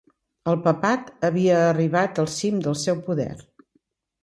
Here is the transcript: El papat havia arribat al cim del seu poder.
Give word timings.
El 0.53 0.55
papat 0.67 1.11
havia 1.29 1.59
arribat 1.67 2.23
al 2.25 2.31
cim 2.39 2.59
del 2.69 2.81
seu 2.87 3.01
poder. 3.11 3.31